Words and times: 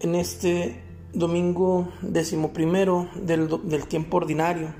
en 0.00 0.14
este 0.14 0.80
domingo 1.12 1.88
decimoprimero 2.02 3.08
del, 3.16 3.48
del 3.64 3.86
tiempo 3.88 4.18
ordinario. 4.18 4.72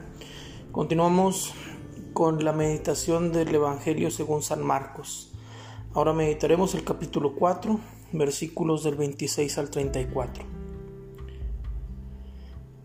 Continuamos 0.71 1.53
con 2.13 2.45
la 2.45 2.53
meditación 2.53 3.33
del 3.33 3.55
Evangelio 3.55 4.11
según 4.11 4.43
San 4.43 4.65
Marcos. 4.65 5.33
Ahora 5.93 6.13
meditaremos 6.13 6.75
el 6.75 6.85
capítulo 6.85 7.35
4, 7.35 7.81
versículos 8.13 8.85
del 8.85 8.95
26 8.95 9.59
al 9.59 9.71
34. 9.71 10.45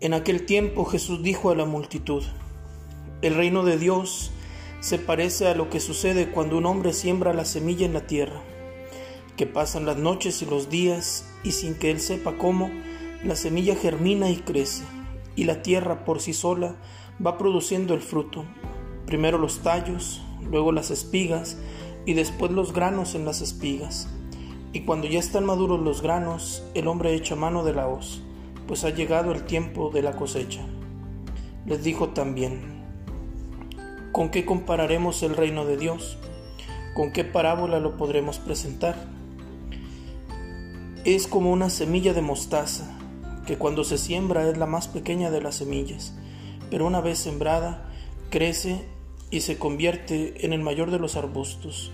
En 0.00 0.14
aquel 0.14 0.44
tiempo 0.44 0.84
Jesús 0.84 1.22
dijo 1.22 1.50
a 1.50 1.54
la 1.54 1.66
multitud, 1.66 2.24
El 3.22 3.36
reino 3.36 3.64
de 3.64 3.78
Dios 3.78 4.32
se 4.80 4.98
parece 4.98 5.46
a 5.46 5.54
lo 5.54 5.70
que 5.70 5.78
sucede 5.78 6.30
cuando 6.30 6.58
un 6.58 6.66
hombre 6.66 6.92
siembra 6.92 7.32
la 7.32 7.44
semilla 7.44 7.86
en 7.86 7.92
la 7.92 8.06
tierra 8.06 8.42
que 9.36 9.46
pasan 9.46 9.86
las 9.86 9.96
noches 9.96 10.42
y 10.42 10.46
los 10.46 10.68
días 10.70 11.26
y 11.42 11.52
sin 11.52 11.74
que 11.74 11.90
él 11.90 12.00
sepa 12.00 12.36
cómo, 12.38 12.70
la 13.24 13.36
semilla 13.36 13.74
germina 13.74 14.30
y 14.30 14.36
crece, 14.36 14.84
y 15.36 15.44
la 15.44 15.62
tierra 15.62 16.04
por 16.04 16.20
sí 16.20 16.32
sola 16.32 16.76
va 17.24 17.38
produciendo 17.38 17.94
el 17.94 18.00
fruto, 18.00 18.44
primero 19.06 19.38
los 19.38 19.60
tallos, 19.60 20.22
luego 20.50 20.72
las 20.72 20.90
espigas 20.90 21.56
y 22.06 22.14
después 22.14 22.52
los 22.52 22.72
granos 22.72 23.14
en 23.14 23.24
las 23.24 23.40
espigas. 23.40 24.08
Y 24.72 24.80
cuando 24.80 25.06
ya 25.06 25.20
están 25.20 25.44
maduros 25.46 25.80
los 25.80 26.02
granos, 26.02 26.64
el 26.74 26.88
hombre 26.88 27.14
echa 27.14 27.36
mano 27.36 27.64
de 27.64 27.72
la 27.72 27.88
hoz, 27.88 28.22
pues 28.66 28.84
ha 28.84 28.90
llegado 28.90 29.32
el 29.32 29.44
tiempo 29.44 29.90
de 29.90 30.02
la 30.02 30.12
cosecha. 30.16 30.66
Les 31.66 31.82
dijo 31.82 32.08
también, 32.10 32.82
¿con 34.12 34.30
qué 34.30 34.44
compararemos 34.44 35.22
el 35.22 35.36
reino 35.36 35.64
de 35.64 35.76
Dios? 35.76 36.18
¿Con 36.94 37.12
qué 37.12 37.24
parábola 37.24 37.80
lo 37.80 37.96
podremos 37.96 38.38
presentar? 38.38 39.13
Es 41.04 41.26
como 41.26 41.52
una 41.52 41.68
semilla 41.68 42.14
de 42.14 42.22
mostaza, 42.22 42.86
que 43.46 43.58
cuando 43.58 43.84
se 43.84 43.98
siembra 43.98 44.48
es 44.48 44.56
la 44.56 44.64
más 44.64 44.88
pequeña 44.88 45.30
de 45.30 45.42
las 45.42 45.56
semillas, 45.56 46.14
pero 46.70 46.86
una 46.86 47.02
vez 47.02 47.18
sembrada, 47.18 47.90
crece 48.30 48.86
y 49.30 49.42
se 49.42 49.58
convierte 49.58 50.46
en 50.46 50.54
el 50.54 50.62
mayor 50.62 50.90
de 50.90 50.98
los 50.98 51.16
arbustos, 51.16 51.92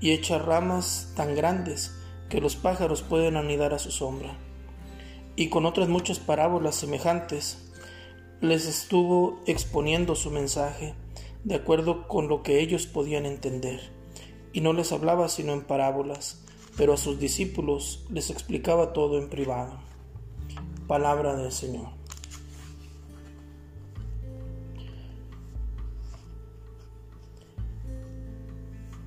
y 0.00 0.12
echa 0.12 0.38
ramas 0.38 1.12
tan 1.16 1.34
grandes 1.34 1.92
que 2.28 2.40
los 2.40 2.54
pájaros 2.54 3.02
pueden 3.02 3.36
anidar 3.36 3.74
a 3.74 3.80
su 3.80 3.90
sombra. 3.90 4.36
Y 5.34 5.48
con 5.48 5.66
otras 5.66 5.88
muchas 5.88 6.20
parábolas 6.20 6.76
semejantes, 6.76 7.58
les 8.40 8.66
estuvo 8.66 9.40
exponiendo 9.48 10.14
su 10.14 10.30
mensaje, 10.30 10.94
de 11.42 11.56
acuerdo 11.56 12.06
con 12.06 12.28
lo 12.28 12.44
que 12.44 12.60
ellos 12.60 12.86
podían 12.86 13.26
entender, 13.26 13.80
y 14.52 14.60
no 14.60 14.72
les 14.72 14.92
hablaba 14.92 15.28
sino 15.28 15.52
en 15.52 15.62
parábolas 15.62 16.41
pero 16.76 16.94
a 16.94 16.96
sus 16.96 17.18
discípulos 17.18 18.04
les 18.10 18.30
explicaba 18.30 18.92
todo 18.92 19.18
en 19.18 19.28
privado. 19.28 19.78
Palabra 20.86 21.36
del 21.36 21.52
Señor. 21.52 21.88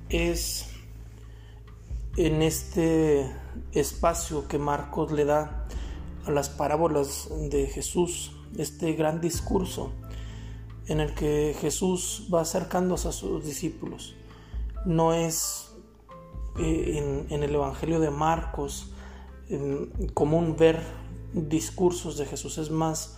Es 0.08 0.68
en 2.16 2.42
este 2.42 3.30
espacio 3.72 4.46
que 4.48 4.58
Marcos 4.58 5.12
le 5.12 5.24
da 5.24 5.66
a 6.24 6.30
las 6.30 6.48
parábolas 6.48 7.28
de 7.50 7.66
Jesús, 7.66 8.32
este 8.56 8.92
gran 8.94 9.20
discurso 9.20 9.92
en 10.88 11.00
el 11.00 11.14
que 11.14 11.54
Jesús 11.60 12.28
va 12.32 12.42
acercándose 12.42 13.08
a 13.08 13.12
sus 13.12 13.44
discípulos. 13.44 14.14
No 14.84 15.12
es 15.12 15.72
eh, 16.58 17.26
en, 17.30 17.42
el 17.42 17.54
Evangelio 17.54 18.00
de 18.00 18.10
Marcos 18.10 18.92
común 20.14 20.56
ver 20.56 20.82
discursos 21.32 22.16
de 22.16 22.26
Jesús, 22.26 22.58
es 22.58 22.70
más 22.70 23.16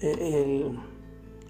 eh, 0.00 0.70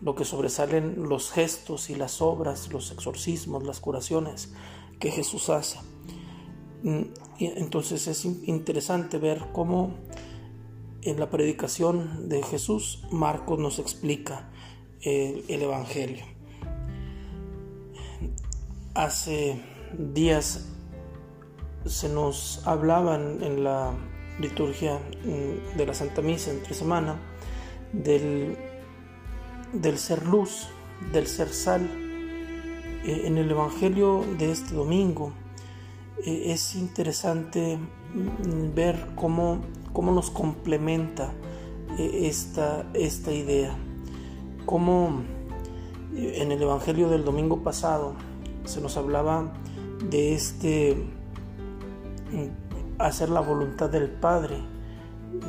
lo 0.01 0.15
que 0.15 0.25
sobresalen 0.25 1.09
los 1.09 1.31
gestos 1.31 1.91
y 1.91 1.95
las 1.95 2.23
obras, 2.23 2.73
los 2.73 2.91
exorcismos, 2.91 3.65
las 3.65 3.81
curaciones 3.81 4.53
que 4.99 5.11
Jesús 5.11 5.51
hace. 5.51 5.79
Mm, 6.83 7.03
entonces 7.39 8.07
es 8.07 8.25
interesante 8.25 9.19
ver 9.19 9.47
cómo 9.53 9.95
en 11.03 11.21
la 11.21 11.31
predicación 11.31 12.29
de 12.29 12.43
Jesús 12.43 13.05
Marcos 13.11 13.59
nos 13.59 13.79
explica 13.79 14.51
el, 15.03 15.45
el 15.49 15.63
Evangelio. 15.63 16.25
Hace 18.95 19.61
días 19.99 20.73
se 21.87 22.09
nos 22.09 22.63
hablaban 22.67 23.43
en 23.43 23.65
la 23.65 23.93
liturgia 24.41 24.99
mm, 24.99 25.77
de 25.77 25.87
la 25.87 25.95
Santa 25.95 26.23
Misa 26.23 26.51
entre 26.51 26.75
semana 26.75 27.17
del, 27.93 28.57
del 29.73 29.99
ser 29.99 30.27
luz, 30.27 30.69
del 31.13 31.27
ser 31.27 31.49
sal. 31.49 31.89
E, 33.05 33.27
en 33.27 33.39
el 33.39 33.51
Evangelio 33.51 34.25
de 34.39 34.51
este 34.51 34.75
domingo 34.75 35.33
e, 36.25 36.53
es 36.53 36.75
interesante 36.75 37.79
mm, 37.79 38.75
ver 38.75 39.09
cómo, 39.15 39.61
cómo 39.93 40.13
nos 40.13 40.31
complementa 40.31 41.33
e, 41.99 42.27
esta, 42.27 42.87
esta 42.95 43.33
idea, 43.33 43.77
cómo 44.65 45.23
en 46.15 46.51
el 46.51 46.63
Evangelio 46.63 47.09
del 47.11 47.25
domingo 47.25 47.63
pasado 47.63 48.15
se 48.65 48.81
nos 48.81 48.97
hablaba 48.97 49.53
de 50.11 50.35
este 50.35 50.97
hacer 52.99 53.29
la 53.29 53.41
voluntad 53.41 53.91
del 53.91 54.11
Padre 54.11 54.59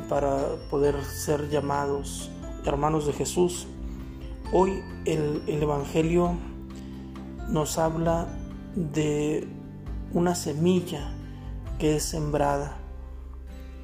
para 0.08 0.36
poder 0.70 1.02
ser 1.04 1.48
llamados 1.48 2.30
hermanos 2.64 3.06
de 3.06 3.12
Jesús. 3.12 3.66
Hoy 4.52 4.82
el, 5.04 5.42
Evangelio 5.46 6.34
nos 7.48 7.78
habla 7.78 8.28
de 8.74 9.48
una 10.12 10.34
semilla 10.34 11.12
que 11.78 11.96
es 11.96 12.02
sembrada 12.02 12.76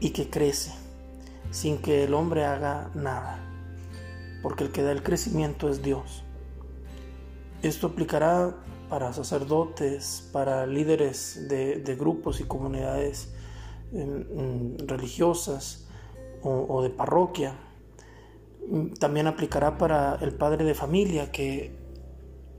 y 0.00 0.10
que 0.10 0.28
crece 0.31 0.72
sin 1.50 1.78
que 1.78 2.04
el 2.04 2.15
hombre 2.15 2.44
haga 2.44 2.91
nada, 2.94 3.38
porque 4.42 4.65
el 4.65 4.72
que 4.72 4.82
da 4.82 4.91
el 4.91 5.03
crecimiento 5.03 5.69
es 5.69 5.82
Dios. 5.82 6.25
Esto 7.62 7.86
aplicará 7.86 8.54
para 8.89 9.12
sacerdotes, 9.12 10.28
para 10.33 10.67
líderes 10.67 11.49
de, 11.49 11.97
grupos 11.99 12.41
y 12.41 12.45
comunidades 12.45 13.34
em, 13.93 14.21
mm, 14.21 14.87
religiosas 14.87 15.89
o, 16.43 16.83
de 16.83 16.91
parroquia. 16.91 17.59
También 18.99 19.27
aplicará 19.27 19.78
para 19.78 20.17
el 20.17 20.34
padre 20.34 20.65
de 20.65 20.75
familia, 20.75 21.33
que 21.33 21.75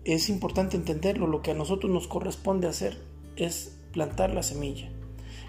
es 0.03 0.30
importante 0.30 0.75
entenderlo, 0.75 1.28
lo 1.28 1.41
que 1.41 1.52
a 1.52 1.53
nosotros 1.53 1.91
nos 1.91 2.08
corresponde 2.08 2.68
hacer 2.68 2.97
es 3.36 3.80
plantar 3.92 4.31
la 4.34 4.44
semilla 4.44 4.90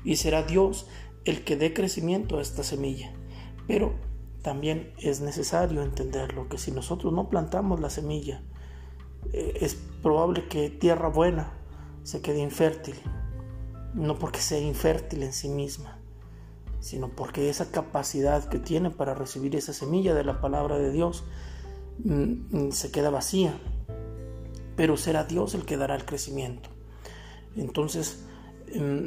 y 0.06 0.16
será 0.16 0.44
Dios 0.44 0.86
el 1.24 1.42
que 1.42 1.56
dé 1.56 1.74
crecimiento 1.74 2.38
a 2.38 2.42
esta 2.42 2.62
semilla. 2.62 3.12
Pero 3.66 3.94
también 4.42 4.92
es 4.98 5.20
necesario 5.20 5.82
entenderlo, 5.82 6.48
que 6.48 6.56
si 6.56 6.70
nosotros 6.70 7.12
no 7.12 7.28
plantamos 7.28 7.80
la 7.80 7.90
semilla, 7.90 8.40
es 9.32 9.74
probable 10.02 10.48
que 10.48 10.70
tierra 10.70 11.08
buena 11.08 11.52
se 12.02 12.20
quede 12.20 12.38
infértil, 12.38 12.94
no 13.94 14.18
porque 14.18 14.40
sea 14.40 14.60
infértil 14.60 15.22
en 15.22 15.32
sí 15.32 15.48
misma, 15.48 15.98
sino 16.80 17.08
porque 17.08 17.48
esa 17.48 17.70
capacidad 17.70 18.48
que 18.48 18.58
tiene 18.58 18.90
para 18.90 19.14
recibir 19.14 19.56
esa 19.56 19.72
semilla 19.72 20.14
de 20.14 20.24
la 20.24 20.40
palabra 20.40 20.78
de 20.78 20.92
Dios 20.92 21.24
mm, 22.04 22.66
mm, 22.68 22.72
se 22.72 22.90
queda 22.92 23.10
vacía, 23.10 23.58
pero 24.76 24.96
será 24.96 25.24
Dios 25.24 25.54
el 25.54 25.64
que 25.64 25.76
dará 25.76 25.96
el 25.96 26.04
crecimiento. 26.04 26.68
Entonces, 27.56 28.24
mm, 28.74 29.04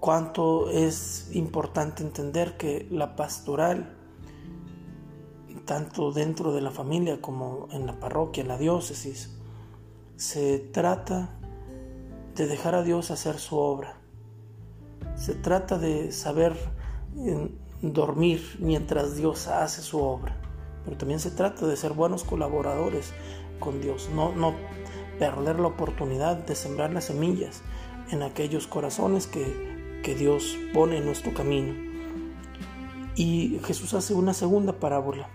cuánto 0.00 0.70
es 0.70 1.28
importante 1.32 2.02
entender 2.02 2.56
que 2.56 2.86
la 2.90 3.16
pastoral 3.16 3.96
tanto 5.64 6.12
dentro 6.12 6.52
de 6.52 6.60
la 6.60 6.70
familia 6.70 7.20
como 7.20 7.68
en 7.72 7.86
la 7.86 7.98
parroquia, 7.98 8.42
en 8.42 8.48
la 8.48 8.58
diócesis. 8.58 9.36
Se 10.16 10.58
trata 10.58 11.30
de 12.34 12.46
dejar 12.46 12.74
a 12.74 12.82
Dios 12.82 13.10
hacer 13.10 13.38
su 13.38 13.56
obra. 13.56 13.98
Se 15.16 15.34
trata 15.34 15.78
de 15.78 16.12
saber 16.12 16.56
dormir 17.82 18.56
mientras 18.60 19.16
Dios 19.16 19.48
hace 19.48 19.82
su 19.82 20.00
obra. 20.00 20.36
Pero 20.84 20.96
también 20.96 21.20
se 21.20 21.30
trata 21.30 21.66
de 21.66 21.76
ser 21.76 21.92
buenos 21.92 22.24
colaboradores 22.24 23.12
con 23.58 23.80
Dios, 23.80 24.10
no, 24.14 24.34
no 24.34 24.54
perder 25.18 25.60
la 25.60 25.68
oportunidad 25.68 26.36
de 26.36 26.54
sembrar 26.54 26.92
las 26.92 27.04
semillas 27.04 27.62
en 28.10 28.22
aquellos 28.22 28.66
corazones 28.66 29.26
que, 29.26 30.00
que 30.02 30.14
Dios 30.14 30.58
pone 30.74 30.98
en 30.98 31.06
nuestro 31.06 31.32
camino. 31.32 31.72
Y 33.16 33.60
Jesús 33.64 33.94
hace 33.94 34.12
una 34.12 34.34
segunda 34.34 34.74
parábola 34.80 35.30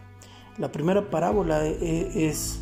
la 0.59 0.71
primera 0.71 1.09
parábola 1.09 1.65
e, 1.65 1.77
e, 1.81 2.27
es 2.27 2.61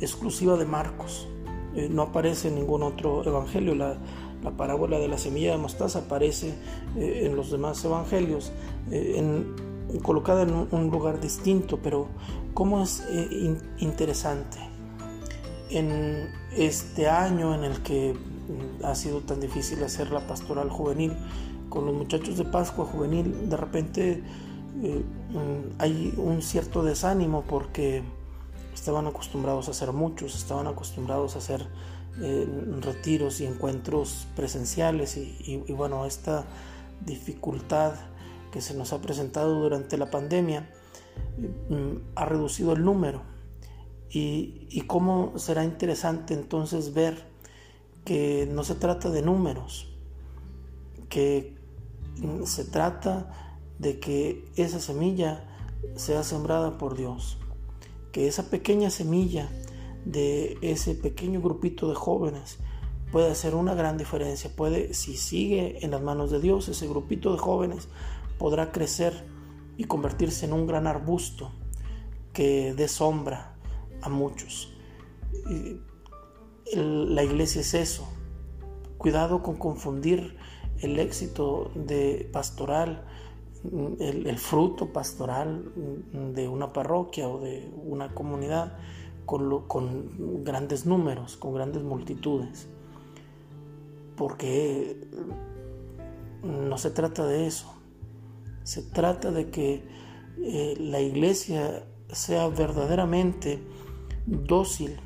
exclusiva 0.00 0.56
de 0.56 0.64
Marcos, 0.64 1.28
eh, 1.74 1.88
no 1.90 2.02
aparece 2.02 2.48
en 2.48 2.56
ningún 2.56 2.82
otro 2.82 3.24
evangelio. 3.24 3.74
La, 3.74 3.96
La 4.42 4.50
parábola 4.50 4.98
de 4.98 5.06
la 5.06 5.18
semilla 5.18 5.52
de 5.52 5.58
mostaza 5.58 6.00
aparece 6.00 6.54
eh, 6.96 7.26
en 7.26 7.36
los 7.36 7.50
demás 7.50 7.84
evangelios, 7.84 8.50
eh, 8.90 9.44
colocada 10.02 10.42
en 10.42 10.66
un 10.70 10.90
lugar 10.90 11.20
distinto, 11.20 11.78
pero 11.80 12.08
cómo 12.52 12.82
es 12.82 13.04
eh, 13.08 13.56
interesante. 13.78 14.58
En 15.70 16.28
este 16.56 17.08
año 17.08 17.54
en 17.54 17.64
el 17.64 17.82
que 17.82 18.14
mm, 18.14 18.84
ha 18.84 18.94
sido 18.96 19.20
tan 19.20 19.38
difícil 19.38 19.82
hacer 19.84 20.10
la 20.10 20.26
pastoral 20.26 20.70
juvenil, 20.70 21.12
con 21.68 21.86
los 21.86 21.94
muchachos 21.94 22.36
de 22.36 22.44
Pascua 22.44 22.84
Juvenil, 22.84 23.48
de 23.48 23.56
repente 23.56 24.22
mm, 24.74 25.76
hay 25.78 26.14
un 26.16 26.42
cierto 26.42 26.82
desánimo 26.82 27.42
porque 27.42 28.02
estaban 28.74 29.06
acostumbrados 29.06 29.68
a 29.68 29.72
hacer 29.72 29.92
muchos, 29.92 30.34
estaban 30.34 30.66
acostumbrados 30.66 31.34
a 31.34 31.38
hacer 31.38 31.66
eh, 32.20 32.46
retiros 32.80 33.40
y 33.40 33.46
encuentros 33.46 34.26
presenciales 34.36 35.16
y, 35.16 35.72
bueno, 35.72 36.04
esta 36.04 36.44
dificultad 37.04 37.94
que 38.50 38.60
se 38.60 38.74
nos 38.74 38.92
ha 38.92 39.00
presentado 39.00 39.60
durante 39.60 39.96
la 39.96 40.10
pandemia 40.10 40.70
mm, 41.68 41.96
ha 42.16 42.24
reducido 42.26 42.72
el 42.72 42.84
número. 42.84 43.22
Y, 44.10 44.66
y 44.68 44.82
cómo 44.82 45.38
será 45.38 45.64
interesante 45.64 46.34
entonces 46.34 46.92
ver 46.92 47.24
que 48.04 48.46
no 48.52 48.62
se 48.62 48.74
trata 48.74 49.08
de 49.08 49.22
números, 49.22 49.88
que 51.08 51.56
mm, 52.18 52.44
se 52.44 52.64
trata 52.64 53.51
de 53.78 53.98
que 53.98 54.44
esa 54.56 54.80
semilla 54.80 55.44
sea 55.96 56.22
sembrada 56.22 56.78
por 56.78 56.96
Dios, 56.96 57.38
que 58.12 58.28
esa 58.28 58.50
pequeña 58.50 58.90
semilla 58.90 59.48
de 60.04 60.58
ese 60.62 60.94
pequeño 60.94 61.40
grupito 61.40 61.88
de 61.88 61.94
jóvenes 61.94 62.58
puede 63.10 63.30
hacer 63.30 63.54
una 63.54 63.74
gran 63.74 63.98
diferencia. 63.98 64.50
Puede, 64.54 64.94
si 64.94 65.16
sigue 65.16 65.84
en 65.84 65.90
las 65.92 66.02
manos 66.02 66.30
de 66.30 66.40
Dios, 66.40 66.68
ese 66.68 66.88
grupito 66.88 67.32
de 67.32 67.38
jóvenes 67.38 67.88
podrá 68.38 68.72
crecer 68.72 69.24
y 69.76 69.84
convertirse 69.84 70.46
en 70.46 70.52
un 70.52 70.66
gran 70.66 70.86
arbusto 70.86 71.52
que 72.32 72.74
dé 72.74 72.88
sombra 72.88 73.54
a 74.00 74.08
muchos. 74.08 74.72
La 76.74 77.22
iglesia 77.22 77.60
es 77.60 77.74
eso. 77.74 78.08
Cuidado 78.96 79.42
con 79.42 79.56
confundir 79.56 80.36
el 80.80 80.98
éxito 80.98 81.70
de 81.74 82.28
pastoral, 82.32 83.04
el, 83.64 84.38
fruto 84.38 84.92
pastoral 84.92 85.72
de 86.12 86.48
una 86.48 86.72
parroquia 86.72 87.28
o 87.28 87.40
de 87.40 87.70
una 87.84 88.14
comunidad 88.14 88.76
con, 89.26 90.44
grandes 90.44 90.86
números, 90.86 91.36
con 91.36 91.54
grandes 91.54 91.82
multitudes, 91.82 92.68
porque 94.16 94.96
no 96.42 96.76
se 96.76 96.90
trata 96.90 97.24
de 97.24 97.46
eso, 97.46 97.72
se 98.64 98.82
trata 98.82 99.30
de 99.30 99.50
que 99.50 99.84
eh, 100.38 100.74
la 100.78 101.00
iglesia 101.00 101.86
sea 102.08 102.48
verdaderamente 102.48 103.62
dócil 104.26 105.00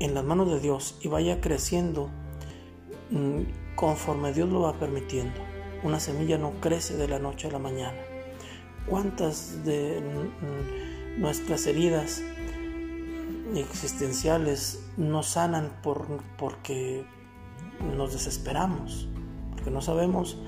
en 0.00 0.14
las 0.14 0.24
manos 0.24 0.50
de 0.50 0.60
Dios 0.60 0.98
y 1.02 1.08
vaya 1.08 1.40
creciendo 1.40 2.08
mm, 3.10 3.74
conforme 3.74 4.32
Dios 4.32 4.48
lo 4.48 4.62
va 4.62 4.78
permitiendo. 4.78 5.45
Una 5.82 6.00
semilla 6.00 6.38
no 6.38 6.52
crece 6.60 6.96
de 6.96 7.08
la 7.08 7.18
noche 7.18 7.48
a 7.48 7.50
la 7.50 7.58
mañana. 7.58 7.98
¿Cuántas 8.86 9.64
de 9.64 10.02
nuestras 11.18 11.66
heridas 11.66 12.22
existenciales 13.54 14.84
no 14.96 15.22
sanan 15.22 15.72
por, 15.82 16.06
porque 16.36 17.04
nos 17.96 18.12
desesperamos, 18.12 19.08
porque 19.50 19.70
no 19.70 19.80
sabemos 19.80 20.38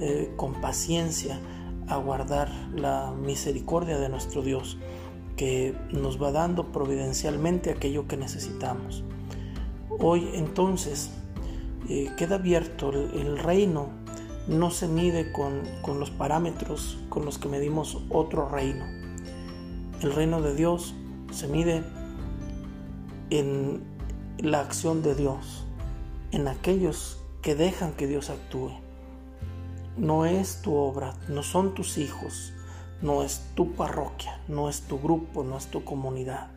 eh, 0.00 0.32
con 0.36 0.60
paciencia 0.60 1.40
aguardar 1.88 2.50
la 2.74 3.12
misericordia 3.12 3.98
de 3.98 4.08
nuestro 4.08 4.42
Dios, 4.42 4.78
que 5.36 5.74
nos 5.90 6.22
va 6.22 6.32
dando 6.32 6.72
providencialmente 6.72 7.70
aquello 7.70 8.06
que 8.06 8.16
necesitamos. 8.16 9.04
Hoy 10.00 10.30
entonces 10.34 11.10
eh, 11.88 12.12
queda 12.16 12.36
abierto 12.36 12.90
el, 12.90 13.38
reino, 13.38 13.88
no 14.48 14.70
se 14.70 14.88
mide 14.88 15.30
con, 15.30 15.62
con 15.82 16.00
los 16.00 16.10
parámetros 16.10 16.98
con 17.08 17.24
los 17.24 17.38
que 17.38 17.48
medimos 17.48 17.98
otro 18.08 18.48
reino. 18.48 18.84
El 20.00 20.14
reino 20.14 20.40
de 20.40 20.54
Dios 20.54 20.94
se 21.30 21.48
mide 21.48 21.84
en 23.30 23.82
la 24.38 24.60
acción 24.60 25.02
de 25.02 25.14
Dios, 25.14 25.66
en 26.30 26.48
aquellos 26.48 27.18
que 27.42 27.54
dejan 27.54 27.92
que 27.92 28.06
Dios 28.06 28.30
actúe. 28.30 28.72
No 29.96 30.24
es 30.24 30.62
tu 30.62 30.74
obra, 30.74 31.14
no 31.28 31.42
son 31.42 31.74
tus 31.74 31.98
hijos, 31.98 32.52
no 33.02 33.22
es 33.22 33.42
tu 33.54 33.72
parroquia, 33.72 34.40
no 34.48 34.68
es 34.68 34.82
tu 34.82 34.98
grupo, 34.98 35.44
no 35.44 35.58
es 35.58 35.66
tu 35.66 35.84
comunidad. 35.84 36.50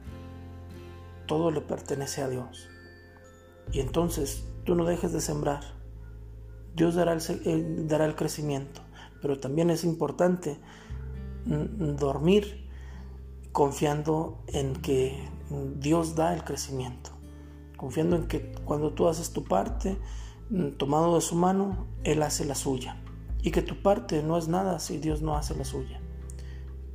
Todo 1.26 1.52
le 1.52 1.62
pertenece 1.62 2.22
a 2.22 2.30
Dios. 2.30 2.70
Y 3.72 3.80
entonces 3.80 4.44
tú 4.64 4.76
no 4.76 4.86
dejes 4.86 5.12
de 5.12 5.22
sembrar. 5.22 5.81
Dios 6.76 6.96
dará 6.96 7.14
el, 7.14 7.88
dará 7.88 8.06
el 8.06 8.16
crecimiento, 8.16 8.82
pero 9.22 9.40
también 9.40 9.70
es 9.70 9.84
importante 9.84 10.58
mm, 11.46 11.96
dormir 11.98 12.70
confiando 13.52 14.44
en 14.48 14.76
que 14.76 15.30
Dios 15.78 16.16
da 16.16 16.34
el 16.34 16.44
crecimiento, 16.44 17.12
confiando 17.76 18.16
en 18.16 18.28
que 18.28 18.54
cuando 18.64 18.94
tú 18.94 19.08
haces 19.08 19.32
tu 19.32 19.44
parte, 19.44 19.98
mm, 20.50 20.72
tomado 20.72 21.16
de 21.16 21.22
su 21.22 21.36
mano, 21.36 21.88
Él 22.04 22.24
hace 22.24 22.46
la 22.46 22.56
suya. 22.56 22.98
Y 23.44 23.52
que 23.52 23.62
tu 23.62 23.82
parte 23.82 24.24
no 24.24 24.38
es 24.38 24.48
nada 24.48 24.80
si 24.80 24.98
Dios 24.98 25.22
no 25.22 25.36
hace 25.36 25.56
la 25.56 25.66
suya. 25.66 26.00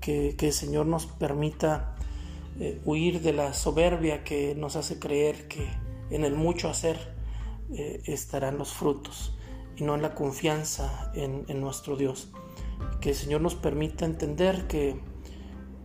Que, 0.01 0.37
el 0.39 0.53
Señor 0.53 0.87
nos 0.87 1.07
permita 1.07 1.97
eh, 2.61 2.81
huir 2.85 3.21
de 3.21 3.33
la 3.33 3.53
soberbia 3.53 4.23
que 4.23 4.55
nos 4.55 4.77
hace 4.77 5.01
creer 5.01 5.49
que 5.49 5.69
en 6.11 6.25
el 6.25 6.35
mucho 6.35 6.71
hacer 6.71 6.97
eh, 7.73 8.01
estarán 8.07 8.57
los 8.57 8.73
frutos 8.73 9.36
y 9.77 9.85
no 9.85 9.95
en 9.95 10.03
la 10.03 10.15
confianza 10.15 11.11
en, 11.15 11.61
nuestro 11.61 11.97
Dios. 11.97 12.33
Que 13.01 13.11
el 13.11 13.15
Señor 13.15 13.41
nos 13.41 13.55
permita 13.55 14.05
entender 14.05 14.67
que 14.67 15.01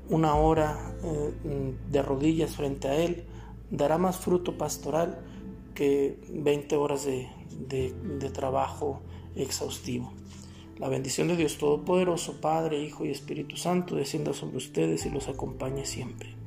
una 0.10 0.36
hora 0.36 0.96
eh, 1.04 1.76
de 1.90 2.02
rodillas 2.02 2.56
frente 2.56 2.88
a 2.88 2.96
Él 2.96 3.26
dará 3.70 3.98
más 3.98 4.18
fruto 4.18 4.58
pastoral 4.58 5.24
que 5.76 6.20
20 6.30 6.76
horas 6.76 7.06
de 7.06 8.31
trabajo 8.33 9.02
exhaustivo. 9.36 10.12
La 10.81 10.90
bendición 10.90 11.28
de 11.28 11.38
Dios 11.38 11.60
Todopoderoso, 11.60 12.42
Padre, 12.42 12.83
Hijo 12.83 13.06
y 13.06 13.12
Espíritu 13.12 13.56
Santo, 13.56 13.95
descienda 13.95 14.33
sobre 14.33 14.57
ustedes 14.57 15.06
y 15.06 15.12
los 15.12 15.28
acompañe 15.28 15.86
siempre. 15.86 16.41